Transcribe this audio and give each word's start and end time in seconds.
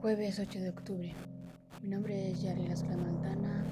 Jueves 0.00 0.38
8 0.38 0.60
de 0.60 0.70
octubre. 0.70 1.14
Mi 1.82 1.90
nombre 1.90 2.30
es 2.30 2.40
Yari 2.40 2.66
Las 2.66 2.82
Maltana 2.84 3.66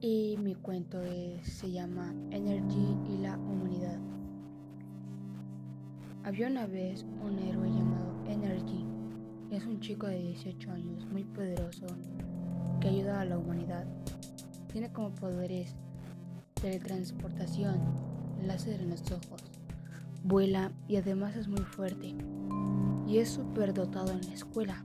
y 0.00 0.38
mi 0.38 0.54
cuento 0.54 1.02
se 1.42 1.70
llama 1.70 2.14
Energy 2.30 2.96
y 3.06 3.18
la 3.18 3.36
humanidad. 3.36 3.98
Había 6.24 6.46
una 6.46 6.66
vez 6.66 7.04
un 7.22 7.38
héroe 7.38 7.68
llamado 7.68 8.14
Energy. 8.28 8.86
Es 9.50 9.66
un 9.66 9.78
chico 9.80 10.06
de 10.06 10.22
18 10.22 10.70
años 10.70 11.04
muy 11.04 11.24
poderoso 11.24 11.86
que 12.80 12.88
ayuda 12.88 13.20
a 13.20 13.26
la 13.26 13.36
humanidad. 13.36 13.84
Tiene 14.72 14.90
como 14.90 15.14
poderes 15.14 15.76
teletransportación, 16.62 17.78
láser 18.42 18.80
en 18.80 18.88
los 18.88 19.02
ojos, 19.12 19.42
vuela 20.24 20.72
y 20.88 20.96
además 20.96 21.36
es 21.36 21.46
muy 21.46 21.60
fuerte 21.60 22.14
y 23.08 23.18
es 23.18 23.30
súper 23.30 23.72
dotado 23.72 24.12
en 24.12 24.20
la 24.20 24.34
escuela. 24.34 24.84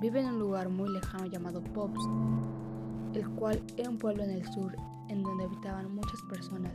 Vive 0.00 0.20
en 0.20 0.26
un 0.26 0.40
lugar 0.40 0.68
muy 0.68 0.88
lejano 0.88 1.26
llamado 1.26 1.62
Pops, 1.62 2.00
el 3.14 3.30
cual 3.30 3.62
era 3.76 3.88
un 3.88 3.96
pueblo 3.96 4.24
en 4.24 4.30
el 4.30 4.44
sur 4.52 4.74
en 5.08 5.22
donde 5.22 5.44
habitaban 5.44 5.94
muchas 5.94 6.20
personas 6.22 6.72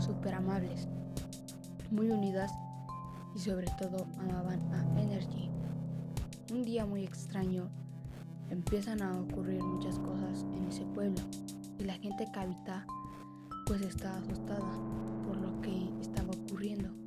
súper 0.00 0.34
amables, 0.34 0.88
muy 1.92 2.10
unidas 2.10 2.52
y 3.36 3.38
sobre 3.38 3.68
todo 3.78 4.06
amaban 4.18 4.60
a 4.74 5.00
Energy. 5.00 5.48
Un 6.50 6.64
día 6.64 6.84
muy 6.84 7.04
extraño 7.04 7.68
empiezan 8.50 9.02
a 9.02 9.20
ocurrir 9.20 9.62
muchas 9.62 10.00
cosas 10.00 10.44
en 10.52 10.66
ese 10.66 10.84
pueblo 10.86 11.22
y 11.78 11.84
la 11.84 11.94
gente 11.94 12.26
que 12.32 12.40
habita 12.40 12.84
pues 13.66 13.82
está 13.82 14.16
asustada 14.16 14.72
por 15.26 15.36
lo 15.36 15.60
que 15.60 15.90
estaba 16.00 16.30
ocurriendo. 16.32 16.97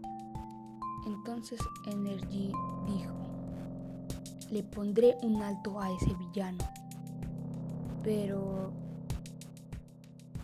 Entonces 1.06 1.60
Energy 1.86 2.52
dijo, 2.86 3.14
le 4.52 4.64
pondré 4.64 5.18
un 5.24 5.42
alto 5.42 5.80
a 5.80 5.92
ese 5.92 6.14
villano. 6.16 6.64
Pero 8.04 8.74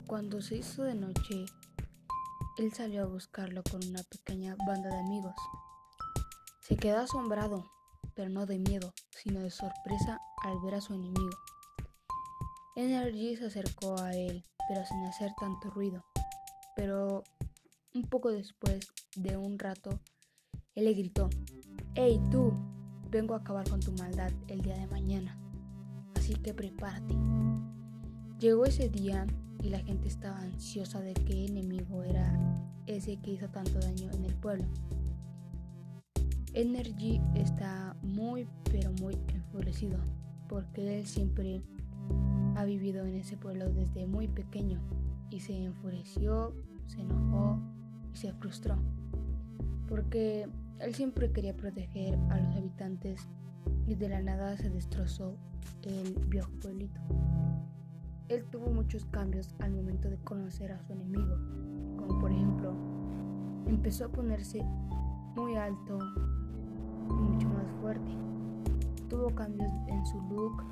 cuando 0.08 0.42
se 0.42 0.58
hizo 0.58 0.84
de 0.84 0.96
noche, 0.96 1.46
él 2.58 2.74
salió 2.74 3.04
a 3.04 3.08
buscarlo 3.08 3.62
con 3.70 3.86
una 3.86 4.02
pequeña 4.04 4.56
banda 4.66 4.90
de 4.90 5.00
amigos. 5.00 5.36
Se 6.62 6.76
quedó 6.76 7.00
asombrado, 7.00 7.70
pero 8.16 8.30
no 8.30 8.46
de 8.46 8.60
miedo, 8.60 8.94
sino 9.12 9.42
de 9.42 9.52
sorpresa 9.52 10.20
al 10.44 10.60
ver 10.62 10.76
a 10.76 10.82
su 10.82 10.94
enemigo. 10.94 11.38
Energy 12.76 13.36
se 13.36 13.48
acercó 13.48 14.00
a 14.00 14.14
él, 14.14 14.44
pero 14.68 14.86
sin 14.86 15.04
hacer 15.06 15.34
tanto 15.40 15.70
ruido. 15.70 16.06
Pero 16.76 17.24
un 17.94 18.04
poco 18.04 18.32
después 18.32 18.88
de 19.16 19.36
un 19.36 19.60
rato, 19.60 20.00
él 20.78 20.86
le 20.86 20.94
gritó, 20.94 21.28
¡Hey 21.96 22.22
tú! 22.30 22.54
Vengo 23.10 23.34
a 23.34 23.38
acabar 23.38 23.68
con 23.68 23.80
tu 23.80 23.92
maldad 23.94 24.32
el 24.48 24.62
día 24.62 24.78
de 24.78 24.86
mañana. 24.86 25.36
Así 26.14 26.36
que 26.36 26.54
prepárate. 26.54 27.16
Llegó 28.40 28.64
ese 28.64 28.88
día 28.88 29.26
y 29.64 29.70
la 29.70 29.80
gente 29.80 30.08
estaba 30.08 30.40
ansiosa 30.40 31.02
de 31.02 31.16
qué 31.16 31.48
enemigo 31.48 32.04
era 32.04 32.32
ese 32.86 33.18
que 33.18 33.32
hizo 33.32 33.50
tanto 33.50 33.80
daño 33.80 34.12
en 34.12 34.26
el 34.26 34.36
pueblo. 34.36 34.68
Energy 36.54 37.20
está 37.34 37.96
muy 38.04 38.48
pero 38.72 38.92
muy 39.02 39.18
enfurecido 39.34 39.98
porque 40.48 41.00
él 41.00 41.08
siempre 41.08 41.64
ha 42.56 42.66
vivido 42.66 43.04
en 43.08 43.16
ese 43.16 43.36
pueblo 43.36 43.68
desde 43.72 44.06
muy 44.06 44.28
pequeño 44.28 44.80
y 45.32 45.40
se 45.40 45.58
enfureció, 45.58 46.54
se 46.86 47.02
enojó 47.02 47.60
y 48.14 48.18
se 48.18 48.32
frustró 48.34 48.78
porque 49.88 50.48
él 50.80 50.94
siempre 50.94 51.32
quería 51.32 51.56
proteger 51.56 52.16
a 52.30 52.40
los 52.40 52.56
habitantes 52.56 53.28
y 53.88 53.96
de 53.96 54.10
la 54.10 54.22
nada 54.22 54.56
se 54.58 54.70
destrozó 54.70 55.36
el 55.84 56.14
viejo 56.28 56.52
pueblito. 56.62 57.00
Él 58.28 58.46
tuvo 58.52 58.70
muchos 58.70 59.06
cambios 59.06 59.56
al 59.60 59.72
momento 59.72 60.10
de 60.10 60.18
conocer 60.18 60.72
a 60.72 60.82
su 60.82 60.94
enemigo, 60.94 61.38
como 61.98 62.20
por 62.20 62.32
ejemplo, 62.32 62.76
empezó 63.66 64.06
a 64.06 64.10
ponerse 64.10 64.62
muy 65.36 65.56
alto 65.56 65.98
y 67.10 67.14
mucho 67.14 67.48
más 67.48 67.72
fuerte. 67.82 68.12
Tuvo 69.10 69.34
cambios 69.34 69.72
en 69.88 70.06
su 70.06 70.20
look, 70.30 70.64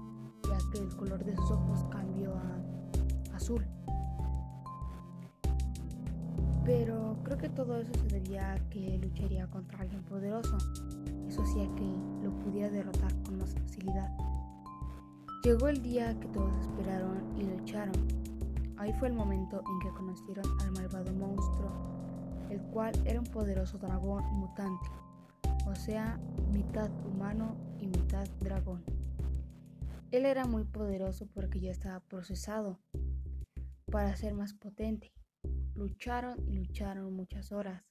ya 0.44 0.58
que 0.72 0.80
el 0.80 0.96
color 0.98 1.24
de 1.24 1.36
sus 1.36 1.52
ojos 1.52 1.86
cambió 1.90 2.36
a 2.36 3.36
azul. 3.36 3.66
Pero 6.66 7.20
creo 7.24 7.38
que 7.38 7.50
todo 7.50 7.80
eso 7.80 7.94
se 7.94 8.08
debía 8.08 8.54
a 8.54 8.70
que 8.70 8.98
lucharía 8.98 9.46
contra 9.52 9.82
alguien 9.82 10.02
poderoso. 10.04 10.58
Eso 11.28 11.44
hacía 11.44 11.64
que 11.76 11.96
lo 12.24 12.32
pudiera 12.40 12.72
derrotar 12.72 13.14
con 13.24 13.38
más 13.38 13.54
facilidad. 13.54 14.10
Llegó 15.44 15.68
el 15.68 15.84
día 15.84 16.20
que 16.20 16.28
todos 16.30 16.52
esperaron 16.62 17.38
y 17.38 17.44
lucharon. 17.44 18.08
Ahí 18.78 18.92
fue 18.94 19.10
el 19.10 19.14
momento 19.14 19.62
en 19.70 19.80
que 19.80 19.96
conocieron 19.96 20.46
al 20.62 20.72
malvado 20.72 21.14
monstruo, 21.14 21.72
el 22.50 22.60
cual 22.72 22.94
era 23.06 23.20
un 23.20 23.28
poderoso 23.28 23.78
dragón 23.78 24.24
mutante, 24.34 24.90
o 25.68 25.76
sea, 25.76 26.20
mitad 26.52 26.90
humano 27.06 27.56
y 27.80 27.86
mitad 27.86 28.28
dragón. 28.40 28.84
Él 30.10 30.26
era 30.26 30.46
muy 30.46 30.64
poderoso 30.64 31.28
porque 31.28 31.60
ya 31.60 31.70
estaba 31.70 32.00
procesado 32.00 32.80
para 33.92 34.16
ser 34.16 34.34
más 34.34 34.54
potente 34.54 35.14
Lucharon 35.76 36.38
y 36.48 36.54
lucharon 36.54 37.14
muchas 37.14 37.52
horas, 37.52 37.84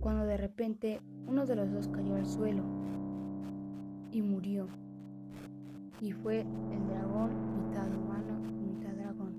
cuando 0.00 0.26
de 0.26 0.36
repente 0.36 1.00
uno 1.26 1.46
de 1.46 1.56
los 1.56 1.72
dos 1.72 1.88
cayó 1.88 2.14
al 2.14 2.26
suelo 2.26 2.62
y 4.10 4.20
murió. 4.20 4.68
Y 6.02 6.12
fue 6.12 6.40
el 6.40 6.86
dragón, 6.86 7.30
mitad 7.68 7.88
humano 7.88 8.38
mitad 8.66 8.92
dragón. 8.96 9.32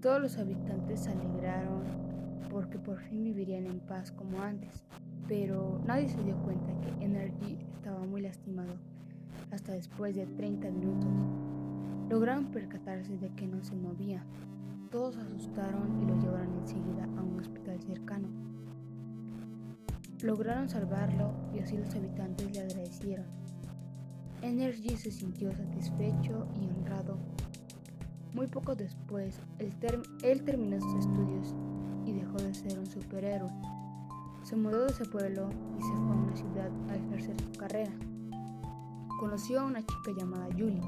Todos 0.00 0.22
los 0.22 0.38
habitantes 0.38 1.00
se 1.00 1.10
alegraron 1.10 1.82
porque 2.48 2.78
por 2.78 3.00
fin 3.00 3.24
vivirían 3.24 3.66
en 3.66 3.80
paz 3.80 4.12
como 4.12 4.40
antes, 4.40 4.84
pero 5.26 5.80
nadie 5.84 6.08
se 6.08 6.22
dio 6.22 6.36
cuenta 6.44 6.80
que 6.80 7.04
Energy 7.04 7.58
estaba 7.74 7.98
muy 8.06 8.20
lastimado 8.20 8.74
hasta 9.50 9.72
después 9.72 10.14
de 10.14 10.26
30 10.26 10.70
minutos. 10.70 11.10
Lograron 12.08 12.52
percatarse 12.52 13.18
de 13.18 13.30
que 13.30 13.48
no 13.48 13.64
se 13.64 13.74
movía 13.74 14.24
todos 14.92 15.16
asustaron 15.16 16.02
y 16.02 16.06
lo 16.06 16.20
llevaron 16.20 16.54
enseguida 16.58 17.04
a 17.04 17.22
un 17.22 17.40
hospital 17.40 17.80
cercano. 17.80 18.28
Lograron 20.22 20.68
salvarlo 20.68 21.32
y 21.54 21.60
así 21.60 21.78
los 21.78 21.92
habitantes 21.94 22.52
le 22.52 22.60
agradecieron. 22.60 23.24
Energy 24.42 24.90
se 24.90 25.10
sintió 25.10 25.50
satisfecho 25.50 26.46
y 26.60 26.68
honrado. 26.68 27.16
Muy 28.34 28.46
poco 28.48 28.74
después, 28.74 29.40
él 29.58 30.42
terminó 30.44 30.78
sus 30.78 30.94
estudios 31.06 31.54
y 32.04 32.12
dejó 32.12 32.36
de 32.36 32.52
ser 32.52 32.78
un 32.78 32.86
superhéroe. 32.86 33.50
Se 34.42 34.56
mudó 34.56 34.84
de 34.84 34.92
ese 34.92 35.06
pueblo 35.06 35.48
y 35.78 35.82
se 35.82 35.92
fue 35.92 36.10
a 36.10 36.18
una 36.18 36.36
ciudad 36.36 36.70
a 36.90 36.96
ejercer 36.96 37.40
su 37.40 37.52
carrera. 37.58 37.92
Conoció 39.18 39.60
a 39.60 39.64
una 39.64 39.80
chica 39.80 40.12
llamada 40.18 40.48
Julie. 40.52 40.82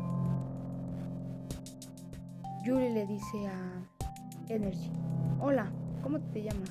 Julie 2.67 2.91
le 2.91 3.07
dice 3.07 3.47
a 3.47 3.94
Energy. 4.49 4.91
Hola, 5.41 5.73
¿cómo 6.03 6.21
te 6.21 6.43
llamas? 6.43 6.71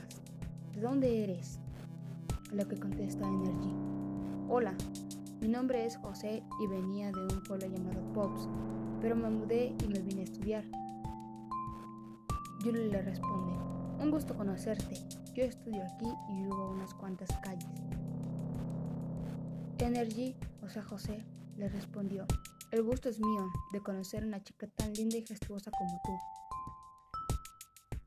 ¿De 0.74 0.82
dónde 0.82 1.24
eres? 1.24 1.60
Lo 2.52 2.68
que 2.68 2.78
contesta 2.78 3.28
Energy. 3.28 3.74
Hola, 4.48 4.76
mi 5.42 5.48
nombre 5.48 5.86
es 5.86 5.98
José 5.98 6.44
y 6.62 6.68
venía 6.68 7.12
de 7.12 7.22
un 7.22 7.44
pueblo 7.44 7.66
llamado 7.68 8.02
Pops, 8.14 8.48
pero 9.02 9.16
me 9.16 9.30
mudé 9.30 9.75
y 9.84 9.88
me 9.88 10.00
vine 10.00 10.22
a 10.22 10.25
estudiar. 10.25 10.64
Julie 12.62 12.90
le 12.90 13.02
responde, 13.02 13.54
un 14.00 14.12
gusto 14.12 14.36
conocerte. 14.36 14.96
Yo 15.34 15.44
estudio 15.44 15.84
aquí 15.84 16.08
y 16.30 16.44
vivo 16.44 16.69
unas 16.69 16.94
cuantas 16.94 17.30
calles. 17.42 17.81
Energy, 19.80 20.36
o 20.62 20.69
sea 20.69 20.84
José, 20.84 21.26
le 21.58 21.69
respondió, 21.69 22.26
el 22.72 22.84
gusto 22.84 23.10
es 23.10 23.19
mío 23.19 23.48
de 23.72 23.81
conocer 23.81 24.24
a 24.24 24.28
una 24.28 24.44
chica 24.44 24.68
tan 24.68 24.94
linda 24.94 25.18
y 25.18 25.26
gestuosa 25.26 25.72
como 25.72 26.02
tú. 26.06 26.12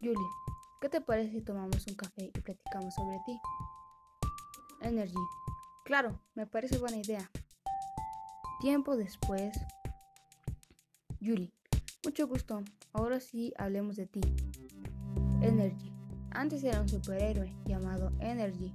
Julie, 0.00 0.28
¿qué 0.80 0.90
te 0.90 1.00
parece 1.00 1.30
si 1.32 1.40
tomamos 1.40 1.86
un 1.86 1.94
café 1.94 2.30
y 2.34 2.40
platicamos 2.40 2.94
sobre 2.94 3.18
ti? 3.24 3.40
Energy, 4.82 5.14
claro, 5.86 6.20
me 6.34 6.46
parece 6.46 6.76
buena 6.76 6.98
idea. 6.98 7.30
Tiempo 8.60 8.94
después, 8.94 9.58
Julie, 11.18 11.50
mucho 12.04 12.28
gusto, 12.28 12.62
ahora 12.92 13.20
sí 13.20 13.54
hablemos 13.56 13.96
de 13.96 14.06
ti. 14.06 14.20
Energy, 15.40 15.90
antes 16.30 16.62
era 16.62 16.82
un 16.82 16.88
superhéroe 16.88 17.56
llamado 17.64 18.12
Energy 18.20 18.74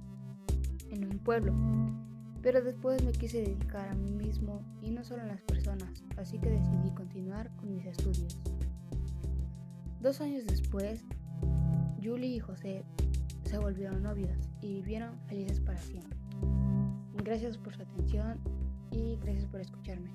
en 0.90 1.04
un 1.04 1.20
pueblo, 1.20 1.54
pero 2.42 2.62
después 2.62 3.00
me 3.04 3.12
quise 3.12 3.42
dedicar 3.42 3.88
a 3.88 3.94
mí 3.94 4.10
mismo 4.10 4.60
y 4.82 4.90
no 4.90 5.04
solo 5.04 5.22
a 5.22 5.26
las 5.26 5.42
personas, 5.42 6.02
así 6.16 6.40
que 6.40 6.50
decidí 6.50 6.92
continuar 6.94 7.54
con 7.56 7.72
mis 7.72 7.86
estudios. 7.86 8.36
Dos 10.02 10.20
años 10.20 10.44
después, 10.46 11.04
Julie 12.02 12.34
y 12.34 12.40
José 12.40 12.84
se 13.44 13.56
volvieron 13.56 14.02
novios 14.02 14.36
y 14.60 14.74
vivieron 14.74 15.16
felices 15.28 15.60
para 15.60 15.78
siempre. 15.78 16.18
Gracias 17.22 17.56
por 17.56 17.72
su 17.72 17.82
atención 17.82 18.40
y 18.90 19.16
gracias 19.22 19.46
por 19.46 19.60
escucharme. 19.60 20.10